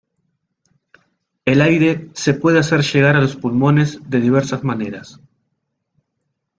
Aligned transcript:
El 1.45 1.61
aire 1.61 2.09
se 2.13 2.33
puede 2.33 2.57
hacer 2.57 2.81
llegar 2.81 3.15
a 3.15 3.21
los 3.21 3.35
pulmones 3.35 3.99
de 4.09 4.19
diversas 4.19 4.63
maneras. 4.63 5.19